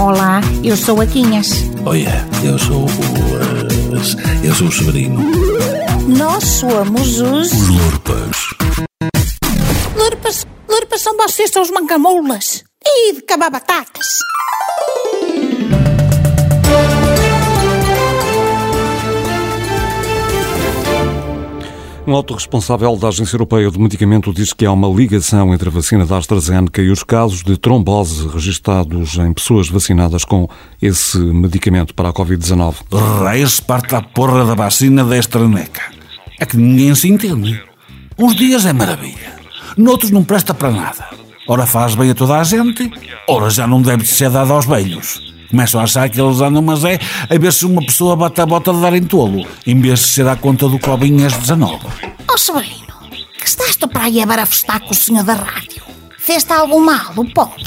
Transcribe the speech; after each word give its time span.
Olá, 0.00 0.40
eu 0.64 0.76
sou 0.76 1.00
a 1.00 1.06
Quinhas. 1.06 1.48
Olha, 1.84 2.26
eu 2.42 2.58
sou 2.58 2.84
o. 2.84 2.88
eh, 2.88 4.48
eu 4.48 4.54
sou 4.54 4.68
o 4.68 4.72
Severino. 4.72 5.20
Nós 6.08 6.42
somos 6.42 7.20
os. 7.20 7.52
Os 7.52 7.68
Lurpas. 7.68 8.36
Lurpas, 9.94 10.46
lurpas 10.68 11.02
são 11.02 11.16
vocês, 11.18 11.50
são 11.50 11.62
os 11.62 11.70
mancamoulas. 11.70 12.64
E 12.84 13.12
de 13.12 13.22
cabar 13.22 13.50
batatas. 13.50 14.06
Um 22.10 22.16
alto 22.16 22.34
responsável 22.34 22.96
da 22.96 23.06
Agência 23.06 23.36
Europeia 23.36 23.70
do 23.70 23.78
Medicamento 23.78 24.32
diz 24.32 24.52
que 24.52 24.66
há 24.66 24.72
uma 24.72 24.88
ligação 24.88 25.54
entre 25.54 25.68
a 25.68 25.70
vacina 25.70 26.04
da 26.04 26.18
AstraZeneca 26.18 26.82
e 26.82 26.90
os 26.90 27.04
casos 27.04 27.44
de 27.44 27.56
trombose 27.56 28.26
registados 28.26 29.16
em 29.16 29.32
pessoas 29.32 29.68
vacinadas 29.68 30.24
com 30.24 30.48
esse 30.82 31.16
medicamento 31.18 31.94
para 31.94 32.08
a 32.08 32.12
Covid-19. 32.12 32.74
Reis 33.22 33.60
parte 33.60 33.94
a 33.94 34.02
porra 34.02 34.44
da 34.44 34.56
vacina 34.56 35.04
da 35.04 35.14
AstraZeneca. 35.14 35.82
É 36.40 36.44
que 36.44 36.56
ninguém 36.56 36.92
se 36.96 37.08
entende. 37.08 37.62
Uns 38.18 38.34
dias 38.34 38.66
é 38.66 38.72
maravilha, 38.72 39.38
noutros 39.76 40.10
não 40.10 40.24
presta 40.24 40.52
para 40.52 40.72
nada. 40.72 41.10
Ora 41.46 41.64
faz 41.64 41.94
bem 41.94 42.10
a 42.10 42.14
toda 42.16 42.40
a 42.40 42.42
gente, 42.42 42.90
ora 43.28 43.48
já 43.50 43.68
não 43.68 43.80
deve 43.80 44.04
ser 44.04 44.30
dado 44.30 44.52
aos 44.52 44.66
velhos. 44.66 45.29
Começam 45.50 45.80
a 45.80 45.84
achar 45.84 46.08
que 46.08 46.20
eles 46.20 46.40
andam, 46.40 46.62
mas 46.62 46.84
é 46.84 46.98
a 47.28 47.38
ver 47.38 47.52
se 47.52 47.66
uma 47.66 47.84
pessoa 47.84 48.14
bate 48.14 48.40
a 48.40 48.46
bota 48.46 48.72
de 48.72 48.80
dar 48.80 48.94
em 48.94 49.02
tolo, 49.02 49.46
em 49.66 49.80
vez 49.80 50.00
de 50.00 50.06
ser 50.06 50.28
à 50.28 50.36
conta 50.36 50.68
do 50.68 50.78
Cobinhas 50.78 51.32
19. 51.32 51.78
Ó 52.28 52.36
Severino, 52.36 52.86
que 53.38 53.46
estás 53.46 53.74
tu 53.76 53.88
para 53.88 54.04
aí 54.04 54.22
a 54.22 54.26
barafustar 54.26 54.80
com 54.80 54.92
o 54.92 54.94
senhor 54.94 55.24
da 55.24 55.34
rádio? 55.34 55.82
Fez-te 56.18 56.52
algum 56.52 56.84
mal, 56.84 57.12
o 57.16 57.24
pobre? 57.32 57.64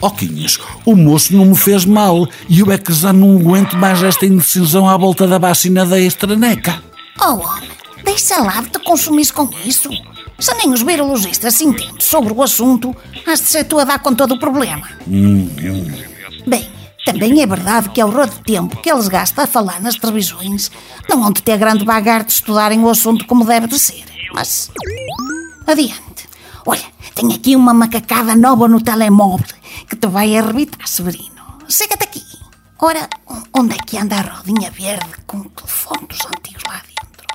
Ó 0.00 0.10
Quinhas, 0.10 0.58
o 0.84 0.94
moço 0.94 1.34
não 1.34 1.46
me 1.46 1.56
fez 1.56 1.84
mal 1.84 2.28
e 2.48 2.60
eu 2.60 2.70
é 2.70 2.78
que 2.78 2.92
já 2.92 3.12
não 3.12 3.38
aguento 3.38 3.76
mais 3.76 4.02
esta 4.02 4.26
indecisão 4.26 4.88
à 4.88 4.96
volta 4.96 5.26
da 5.26 5.38
vacina 5.38 5.84
da 5.84 5.96
AstraZeneca. 5.96 6.82
Oh 7.20 7.34
homem, 7.34 7.70
deixa 8.04 8.38
lá 8.38 8.60
de 8.60 8.68
te 8.68 8.78
consumires 8.78 9.30
com 9.30 9.48
isso. 9.64 9.90
Se 10.38 10.54
nem 10.54 10.72
os 10.72 10.82
virologistas 10.82 11.54
se 11.54 11.64
entendem 11.64 11.96
sobre 11.98 12.32
o 12.32 12.42
assunto, 12.42 12.94
has 13.26 13.40
de 13.40 13.46
ser 13.46 13.64
tu 13.64 13.78
a 13.78 13.84
dar 13.84 13.98
conta 13.98 14.24
do 14.24 14.38
problema. 14.38 14.88
Bem, 15.04 15.50
também 17.12 17.40
é 17.40 17.46
verdade 17.46 17.88
que 17.88 18.02
ao 18.02 18.10
rodo 18.10 18.34
de 18.34 18.42
tempo 18.42 18.76
que 18.82 18.90
eles 18.90 19.08
gastam 19.08 19.42
a 19.42 19.46
falar 19.46 19.80
nas 19.80 19.96
televisões, 19.96 20.70
não 21.08 21.22
vão 21.22 21.32
de 21.32 21.42
ter 21.42 21.56
grande 21.56 21.82
bagar 21.82 22.22
de 22.22 22.32
estudarem 22.32 22.84
o 22.84 22.90
assunto 22.90 23.26
como 23.26 23.46
deve 23.46 23.66
de 23.66 23.78
ser. 23.78 24.04
Mas, 24.34 24.70
adiante. 25.66 26.28
Olha, 26.66 26.84
tenho 27.14 27.32
aqui 27.32 27.56
uma 27.56 27.72
macacada 27.72 28.36
nova 28.36 28.68
no 28.68 28.82
telemóvel 28.82 29.56
que 29.88 29.96
te 29.96 30.06
vai 30.06 30.36
arrebitar, 30.36 30.86
Severino. 30.86 31.40
Chega-te 31.66 32.04
aqui. 32.04 32.22
Ora, 32.78 33.08
onde 33.54 33.74
é 33.74 33.78
que 33.78 33.96
anda 33.96 34.16
a 34.16 34.20
rodinha 34.20 34.70
verde 34.70 35.08
com 35.26 35.38
o 35.38 35.48
telefone 35.48 36.08
dos 36.08 36.26
antigos 36.26 36.62
lá 36.68 36.82
dentro? 36.86 37.26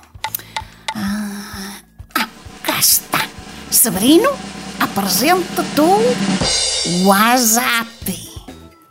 Ah, 0.94 1.78
ah, 2.14 2.28
cá 2.62 2.78
está. 2.78 3.26
Severino, 3.72 4.30
apresenta-te 4.78 5.80
o 5.80 7.08
WhatsApp. 7.08 8.30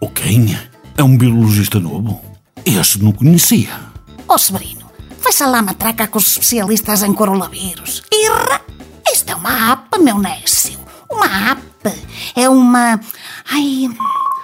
O 0.02 0.10
quem? 0.10 0.73
É 0.96 1.04
um 1.04 1.18
biologista 1.18 1.80
novo? 1.80 2.22
Esse 2.66 3.02
não 3.02 3.12
conhecia. 3.12 3.70
Ó 4.28 4.38
Severino, 4.38 4.86
vai-se 5.22 5.44
lá 5.44 5.62
matraca 5.62 6.08
com 6.08 6.20
os 6.20 6.28
especialistas 6.28 7.02
em 7.04 7.14
coronavírus. 7.14 8.04
Irra! 8.12 8.62
Isto 9.12 9.32
é 9.32 9.36
uma 9.36 9.72
app, 9.72 10.00
meu 10.00 10.20
Nécio. 10.20 10.80
Uma 11.10 11.52
app. 11.52 11.64
É 12.36 12.48
uma... 12.48 13.00
Ai... 13.52 13.90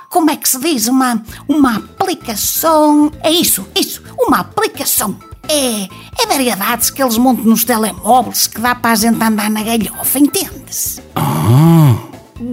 Como 0.09 0.31
é 0.31 0.35
que 0.35 0.49
se 0.49 0.59
diz? 0.59 0.87
Uma... 0.87 1.21
Uma 1.47 1.75
aplicação... 1.75 3.11
É 3.21 3.31
isso, 3.31 3.67
isso. 3.75 4.01
Uma 4.17 4.39
aplicação. 4.39 5.17
É... 5.47 5.83
É 6.21 6.25
variedades 6.27 6.89
que 6.89 7.01
eles 7.01 7.17
montam 7.17 7.45
nos 7.45 7.63
telemóveis 7.63 8.47
que 8.47 8.59
dá 8.59 8.73
para 8.73 8.91
a 8.91 8.95
gente 8.95 9.23
andar 9.23 9.49
na 9.49 9.63
galhofa, 9.63 10.19
entendes? 10.19 10.99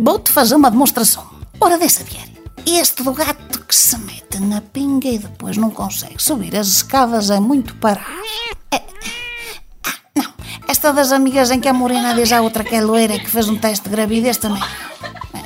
Vou-te 0.04 0.30
fazer 0.30 0.54
uma 0.54 0.70
demonstração. 0.70 1.26
Ora, 1.58 1.78
deixa 1.78 2.04
ver. 2.04 2.26
Este 2.66 3.02
do 3.02 3.12
gato 3.12 3.45
se 3.76 3.98
mete 3.98 4.38
na 4.40 4.60
pinga 4.60 5.08
e 5.08 5.18
depois 5.18 5.56
não 5.56 5.70
consegue 5.70 6.22
subir 6.22 6.56
as 6.56 6.66
escadas 6.68 7.30
é 7.30 7.38
muito 7.40 7.74
parado. 7.76 8.06
É- 8.72 8.82
Ah, 9.86 9.94
não. 10.16 10.32
Esta 10.68 10.92
das 10.92 11.12
amigas 11.12 11.50
em 11.50 11.60
que 11.60 11.68
a 11.68 11.72
morena 11.72 12.14
diz 12.14 12.32
à 12.32 12.40
outra 12.40 12.64
que 12.64 12.74
é 12.74 12.80
loira 12.80 13.18
que 13.18 13.30
fez 13.30 13.48
um 13.48 13.56
teste 13.56 13.88
de 13.88 13.94
gravidez 13.94 14.36
também. 14.38 14.62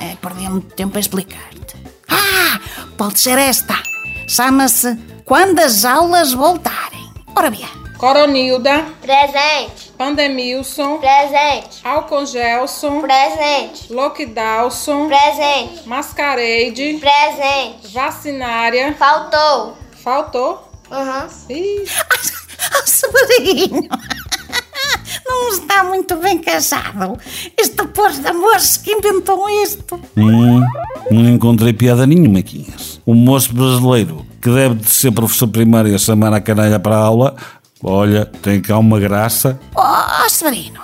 É, 0.01 0.15
perdi 0.17 0.49
muito 0.49 0.75
tempo 0.75 0.97
a 0.97 1.01
explicar-te. 1.01 1.77
Ah, 2.09 2.61
pode 2.97 3.21
ser 3.21 3.37
esta. 3.39 3.75
Chama-se 4.29 4.97
Quando 5.25 5.59
as 5.61 5.85
aulas 5.85 6.33
voltarem. 6.33 7.11
Ora 7.37 7.51
bem. 7.51 7.80
Coronilda, 8.01 8.87
Presente, 9.03 9.93
Pandemilson, 9.99 10.97
presente, 10.97 11.81
Álcool 11.85 12.25
Gelson, 12.25 13.03
presente, 13.03 13.93
Lockdalson, 13.93 15.07
presente, 15.07 15.87
Mascareide, 15.87 16.99
presente. 16.99 17.93
Vacinária. 17.93 18.95
Faltou. 18.99 19.77
Faltou? 20.03 20.73
Uhum. 20.91 21.55
Ih, 21.55 21.85
Ah, 22.73 22.83
Sobrinho! 22.89 23.87
Não 25.27 25.49
está 25.51 25.85
muito 25.85 26.17
bem 26.17 26.39
casado. 26.39 27.19
Este 27.55 27.87
posto 27.89 28.23
de 28.23 28.29
amores 28.29 28.79
que 28.79 28.93
inventou 28.93 29.47
isto. 29.63 30.01
Hum, 30.17 30.63
não 31.11 31.29
encontrei 31.29 31.75
piada 31.75 32.07
nenhuma, 32.07 32.41
Quinhas. 32.41 32.99
O 33.05 33.13
moço 33.15 33.53
brasileiro, 33.55 34.25
que 34.41 34.49
deve 34.49 34.77
de 34.77 34.89
ser 34.89 35.13
professor 35.13 35.49
primário 35.49 35.95
a 35.95 35.99
chamar 35.99 36.33
a 36.33 36.41
canalha 36.41 36.81
para 36.81 36.97
a 36.97 37.01
aula, 37.01 37.37
olha, 37.83 38.27
tem 38.27 38.61
cá 38.61 38.79
uma 38.79 38.99
graça. 39.01 39.59
Oh, 39.75 40.29
Severino, 40.29 40.81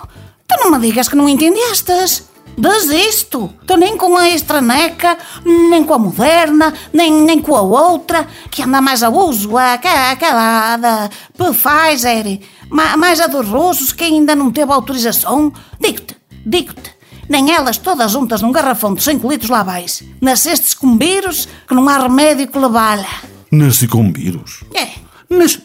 tu 0.48 0.56
não 0.60 0.70
me 0.72 0.86
digas 0.86 1.08
que 1.08 1.16
não 1.16 1.28
entendestes. 1.28 2.24
Desisto. 2.58 3.52
Tu 3.66 3.76
nem 3.76 3.98
com 3.98 4.16
a 4.16 4.30
extraneca, 4.30 5.18
nem 5.44 5.84
com 5.84 5.92
a 5.92 5.98
moderna, 5.98 6.72
nem, 6.90 7.12
nem 7.12 7.38
com 7.38 7.54
a 7.54 7.60
outra, 7.60 8.26
que 8.50 8.62
anda 8.62 8.80
mais 8.80 9.02
a 9.02 9.10
uso, 9.10 9.58
aquela, 9.58 10.76
da 10.78 11.10
Pfizer, 11.36 12.40
ma- 12.70 12.96
mais 12.96 13.20
a 13.20 13.26
dos 13.26 13.46
russos, 13.46 13.92
que 13.92 14.04
ainda 14.04 14.34
não 14.34 14.50
teve 14.50 14.72
autorização. 14.72 15.52
Digo-te, 15.78 16.16
digo-te, 16.46 16.94
nem 17.28 17.52
elas 17.52 17.76
todas 17.76 18.12
juntas 18.12 18.40
num 18.40 18.52
garrafão 18.52 18.94
de 18.94 19.02
5 19.02 19.28
litros 19.28 19.50
lá 19.50 19.62
vais. 19.62 20.02
Nascestes 20.22 20.72
com 20.72 20.96
vírus 20.96 21.46
que 21.68 21.74
não 21.74 21.86
há 21.90 21.98
remédio 21.98 22.48
que 22.48 22.58
levá-la. 22.58 23.04
Nasci 23.52 23.86
com 23.86 24.10
vírus. 24.10 24.64
É. 24.74 24.88
Nas, 25.28 25.58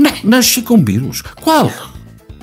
na, 0.00 0.10
na, 0.10 0.16
nasci 0.24 0.62
com 0.62 0.82
vírus. 0.82 1.22
Qual? 1.42 1.70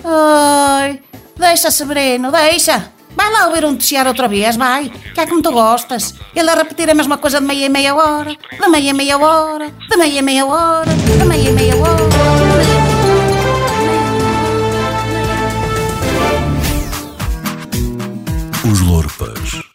Ai, 0.06 1.02
deixa, 1.38 1.72
Severino, 1.72 2.32
deixa. 2.32 2.92
Vai 3.16 3.32
lá 3.32 3.48
ouvir 3.48 3.66
um 3.66 3.72
noticiário 3.72 4.10
outra 4.10 4.28
vez, 4.28 4.56
vai. 4.56 4.92
Que 5.14 5.22
é 5.22 5.26
como 5.26 5.42
tu 5.42 5.52
gostas. 5.52 6.14
Ele 6.36 6.50
a 6.50 6.56
repetir 6.56 6.90
a 6.90 6.94
mesma 6.94 7.18
coisa 7.18 7.42
de 7.42 7.48
meia 7.48 7.66
em 7.66 7.70
meia 7.70 7.96
hora, 7.96 8.30
de 8.30 8.68
meia 8.70 8.92
em 8.92 8.94
meia 8.94 9.18
hora, 9.18 9.72
de 9.90 9.98
meia 9.98 10.20
em 10.20 10.22
meia 10.22 10.46
hora, 10.46 10.94
de 10.94 11.26
meia 11.26 11.50
em 11.50 11.54
meia 11.54 11.76
hora. 11.76 12.04
Os 18.72 18.82
Lorpas. 18.82 19.67